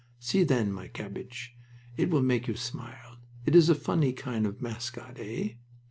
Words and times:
See 0.17 0.43
then, 0.43 0.71
my 0.73 0.87
cabbage. 0.87 1.53
It 1.95 2.09
will 2.09 2.23
make 2.23 2.47
you 2.47 2.55
smile. 2.55 3.19
It 3.45 3.55
is 3.55 3.69
a 3.69 3.75
funny 3.75 4.13
kind 4.13 4.47
of 4.47 4.59
mascot, 4.59 5.17
eh?" 5.19 5.57